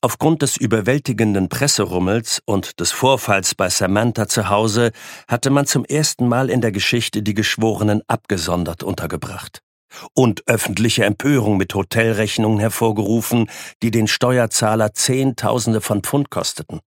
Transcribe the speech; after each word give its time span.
Aufgrund 0.00 0.42
des 0.42 0.56
überwältigenden 0.56 1.48
Presserummels 1.48 2.42
und 2.44 2.80
des 2.80 2.92
Vorfalls 2.92 3.54
bei 3.54 3.68
Samantha 3.68 4.28
zu 4.28 4.48
Hause 4.48 4.92
hatte 5.28 5.50
man 5.50 5.66
zum 5.66 5.84
ersten 5.84 6.28
Mal 6.28 6.50
in 6.50 6.60
der 6.60 6.72
Geschichte 6.72 7.22
die 7.22 7.34
Geschworenen 7.34 8.02
abgesondert 8.06 8.82
untergebracht 8.82 9.60
und 10.14 10.42
öffentliche 10.46 11.04
Empörung 11.04 11.56
mit 11.56 11.74
Hotelrechnungen 11.74 12.58
hervorgerufen, 12.58 13.48
die 13.82 13.90
den 13.90 14.08
Steuerzahler 14.08 14.92
Zehntausende 14.92 15.80
von 15.80 16.02
Pfund 16.02 16.30
kosteten. 16.30 16.80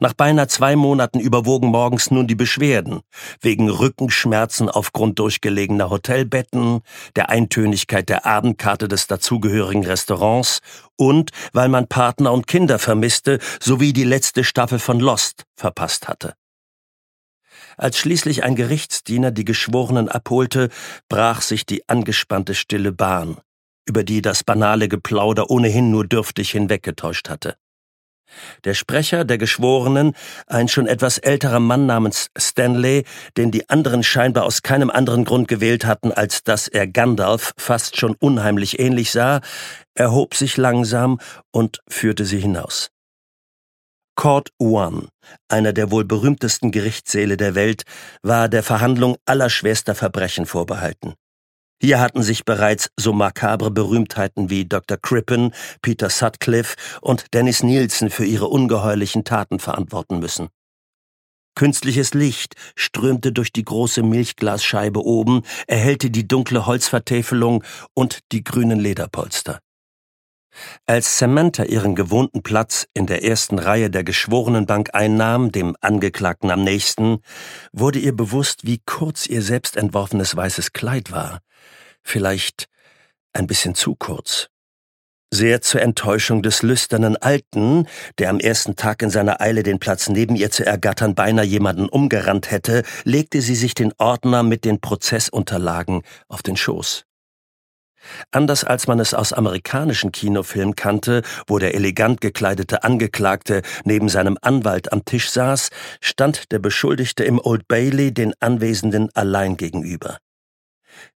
Nach 0.00 0.14
beinahe 0.14 0.48
zwei 0.48 0.76
Monaten 0.76 1.20
überwogen 1.20 1.68
morgens 1.68 2.10
nun 2.10 2.26
die 2.26 2.34
Beschwerden 2.34 3.00
wegen 3.40 3.68
Rückenschmerzen 3.68 4.68
aufgrund 4.68 5.18
durchgelegener 5.18 5.90
Hotelbetten, 5.90 6.80
der 7.16 7.28
Eintönigkeit 7.30 8.08
der 8.08 8.26
Abendkarte 8.26 8.88
des 8.88 9.06
dazugehörigen 9.06 9.84
Restaurants 9.84 10.60
und 10.96 11.30
weil 11.52 11.68
man 11.68 11.86
Partner 11.86 12.32
und 12.32 12.46
Kinder 12.46 12.78
vermisste 12.78 13.38
sowie 13.60 13.92
die 13.92 14.04
letzte 14.04 14.44
Staffel 14.44 14.78
von 14.78 15.00
Lost 15.00 15.44
verpasst 15.56 16.08
hatte. 16.08 16.34
Als 17.76 17.96
schließlich 17.98 18.42
ein 18.42 18.56
Gerichtsdiener 18.56 19.30
die 19.30 19.44
Geschworenen 19.44 20.08
abholte, 20.08 20.68
brach 21.08 21.42
sich 21.42 21.64
die 21.64 21.88
angespannte 21.88 22.54
Stille 22.54 22.92
Bahn, 22.92 23.36
über 23.86 24.02
die 24.02 24.20
das 24.20 24.42
banale 24.42 24.88
Geplauder 24.88 25.50
ohnehin 25.50 25.90
nur 25.90 26.06
dürftig 26.06 26.50
hinweggetäuscht 26.50 27.28
hatte. 27.28 27.56
Der 28.64 28.74
Sprecher 28.74 29.24
der 29.24 29.38
Geschworenen, 29.38 30.14
ein 30.46 30.68
schon 30.68 30.86
etwas 30.86 31.18
älterer 31.18 31.60
Mann 31.60 31.86
namens 31.86 32.30
Stanley, 32.36 33.04
den 33.36 33.50
die 33.50 33.68
anderen 33.68 34.02
scheinbar 34.02 34.44
aus 34.44 34.62
keinem 34.62 34.90
anderen 34.90 35.24
Grund 35.24 35.48
gewählt 35.48 35.84
hatten, 35.84 36.12
als 36.12 36.44
dass 36.44 36.68
er 36.68 36.86
Gandalf 36.86 37.52
fast 37.56 37.96
schon 37.96 38.14
unheimlich 38.18 38.78
ähnlich 38.78 39.10
sah, 39.10 39.40
erhob 39.94 40.34
sich 40.34 40.56
langsam 40.56 41.18
und 41.50 41.80
führte 41.88 42.24
sie 42.24 42.40
hinaus. 42.40 42.90
Court 44.14 44.50
One, 44.58 45.06
einer 45.48 45.72
der 45.72 45.92
wohl 45.92 46.04
berühmtesten 46.04 46.72
Gerichtssäle 46.72 47.36
der 47.36 47.54
Welt, 47.54 47.84
war 48.22 48.48
der 48.48 48.64
Verhandlung 48.64 49.16
aller 49.26 49.48
schwerster 49.48 49.94
Verbrechen 49.94 50.44
vorbehalten. 50.44 51.14
Hier 51.80 52.00
hatten 52.00 52.22
sich 52.22 52.44
bereits 52.44 52.90
so 52.96 53.12
makabre 53.12 53.70
Berühmtheiten 53.70 54.50
wie 54.50 54.64
Dr. 54.64 54.96
Crippen, 54.96 55.52
Peter 55.80 56.10
Sutcliffe 56.10 56.76
und 57.00 57.32
Dennis 57.34 57.62
Nielsen 57.62 58.10
für 58.10 58.24
ihre 58.24 58.48
ungeheuerlichen 58.48 59.24
Taten 59.24 59.60
verantworten 59.60 60.18
müssen. 60.18 60.48
Künstliches 61.54 62.14
Licht 62.14 62.54
strömte 62.76 63.32
durch 63.32 63.52
die 63.52 63.64
große 63.64 64.02
Milchglasscheibe 64.02 65.04
oben, 65.04 65.42
erhellte 65.66 66.10
die 66.10 66.26
dunkle 66.26 66.66
Holzvertäfelung 66.66 67.64
und 67.94 68.20
die 68.32 68.44
grünen 68.44 68.78
Lederpolster. 68.78 69.60
Als 70.86 71.18
Samantha 71.18 71.64
ihren 71.64 71.94
gewohnten 71.94 72.42
Platz 72.42 72.86
in 72.94 73.06
der 73.06 73.24
ersten 73.24 73.58
Reihe 73.58 73.90
der 73.90 74.04
Geschworenenbank 74.04 74.90
einnahm, 74.94 75.52
dem 75.52 75.76
Angeklagten 75.80 76.50
am 76.50 76.64
nächsten, 76.64 77.18
wurde 77.72 77.98
ihr 77.98 78.16
bewusst, 78.16 78.64
wie 78.64 78.80
kurz 78.84 79.26
ihr 79.26 79.42
selbst 79.42 79.76
entworfenes 79.76 80.36
weißes 80.36 80.72
Kleid 80.72 81.12
war 81.12 81.40
vielleicht 82.08 82.68
ein 83.32 83.46
bisschen 83.46 83.74
zu 83.74 83.94
kurz. 83.94 84.48
Sehr 85.30 85.60
zur 85.60 85.82
Enttäuschung 85.82 86.42
des 86.42 86.62
lüsternen 86.62 87.18
Alten, 87.18 87.86
der 88.16 88.30
am 88.30 88.40
ersten 88.40 88.76
Tag 88.76 89.02
in 89.02 89.10
seiner 89.10 89.42
Eile 89.42 89.62
den 89.62 89.78
Platz 89.78 90.08
neben 90.08 90.36
ihr 90.36 90.50
zu 90.50 90.64
ergattern 90.64 91.14
beinahe 91.14 91.44
jemanden 91.44 91.86
umgerannt 91.86 92.50
hätte, 92.50 92.82
legte 93.04 93.42
sie 93.42 93.54
sich 93.54 93.74
den 93.74 93.92
Ordner 93.98 94.42
mit 94.42 94.64
den 94.64 94.80
Prozessunterlagen 94.80 96.02
auf 96.28 96.42
den 96.42 96.56
Schoß. 96.56 97.04
Anders 98.30 98.64
als 98.64 98.86
man 98.86 99.00
es 99.00 99.14
aus 99.14 99.32
amerikanischen 99.32 100.12
Kinofilmen 100.12 100.76
kannte, 100.76 101.22
wo 101.46 101.58
der 101.58 101.74
elegant 101.74 102.20
gekleidete 102.20 102.84
Angeklagte 102.84 103.62
neben 103.84 104.08
seinem 104.08 104.38
Anwalt 104.40 104.92
am 104.92 105.04
Tisch 105.04 105.30
saß, 105.30 105.70
stand 106.00 106.52
der 106.52 106.58
Beschuldigte 106.58 107.24
im 107.24 107.40
Old 107.40 107.68
Bailey 107.68 108.12
den 108.12 108.34
Anwesenden 108.40 109.08
allein 109.14 109.56
gegenüber. 109.56 110.18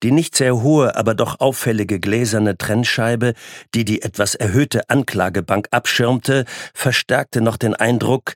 Die 0.02 0.10
nicht 0.10 0.36
sehr 0.36 0.60
hohe, 0.62 0.96
aber 0.96 1.14
doch 1.14 1.40
auffällige 1.40 2.00
gläserne 2.00 2.56
Trennscheibe, 2.58 3.34
die 3.74 3.84
die 3.84 4.02
etwas 4.02 4.34
erhöhte 4.34 4.88
Anklagebank 4.90 5.68
abschirmte, 5.70 6.44
verstärkte 6.74 7.40
noch 7.40 7.56
den 7.56 7.74
Eindruck, 7.74 8.34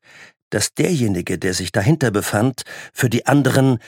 dass 0.51 0.75
derjenige, 0.75 1.39
der 1.39 1.55
sich 1.55 1.73
dahinter 1.73 2.11
befand, 2.11 2.63
für 2.93 3.11
die 3.11 3.27
anderen 3.27 3.79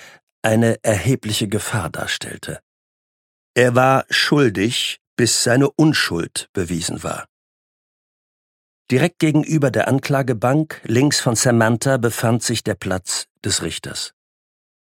eine 0.43 0.77
erhebliche 0.83 1.49
Gefahr 1.49 1.91
darstellte. 1.91 2.61
Er 3.57 3.75
war 3.75 4.05
schuldig, 4.11 5.01
bis 5.17 5.43
seine 5.43 5.71
Unschuld 5.71 6.51
bewiesen 6.53 7.03
war. 7.03 7.25
Direkt 8.91 9.19
gegenüber 9.19 9.71
der 9.71 9.89
Anklagebank, 9.89 10.83
links 10.85 11.21
von 11.21 11.37
Samantha, 11.37 11.97
befand 11.97 12.43
sich 12.43 12.65
der 12.65 12.75
Platz 12.75 13.29
des 13.43 13.63
Richters. 13.63 14.13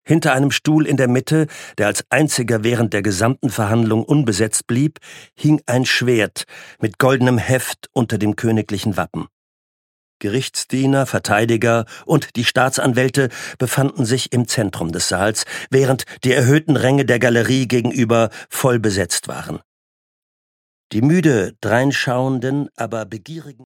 Hinter 0.05 0.33
einem 0.33 0.51
Stuhl 0.51 0.85
in 0.85 0.97
der 0.97 1.07
Mitte, 1.07 1.47
der 1.77 1.87
als 1.87 2.03
einziger 2.09 2.65
während 2.65 2.91
der 2.91 3.01
gesamten 3.01 3.49
Verhandlung 3.49 4.03
unbesetzt 4.03 4.67
blieb, 4.67 4.99
hing 5.35 5.61
ein 5.67 5.85
Schwert 5.85 6.43
mit 6.81 6.99
goldenem 6.99 7.37
Heft 7.37 7.87
unter 7.93 8.17
dem 8.17 8.35
königlichen 8.35 8.97
Wappen. 8.97 9.29
Gerichtsdiener, 10.19 11.05
Verteidiger 11.05 11.85
und 12.05 12.35
die 12.35 12.45
Staatsanwälte 12.45 13.29
befanden 13.57 14.05
sich 14.05 14.33
im 14.33 14.47
Zentrum 14.47 14.91
des 14.91 15.07
Saals, 15.07 15.45
während 15.69 16.03
die 16.23 16.33
erhöhten 16.33 16.75
Ränge 16.75 17.05
der 17.05 17.19
Galerie 17.19 17.67
gegenüber 17.67 18.29
voll 18.49 18.79
besetzt 18.79 19.27
waren. 19.27 19.59
Die 20.91 21.01
müde, 21.01 21.55
dreinschauenden, 21.61 22.69
aber 22.75 23.05
begierigen 23.05 23.63